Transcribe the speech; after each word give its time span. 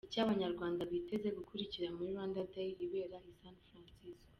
Icyo 0.07 0.19
Abanyarwanda 0.25 0.81
biteze 0.91 1.27
kungukira 1.45 1.87
muri 1.95 2.09
Rwanda 2.13 2.39
Day 2.53 2.69
ibera 2.85 3.17
i 3.31 3.33
San 3.39 3.55
Francisco. 3.67 4.19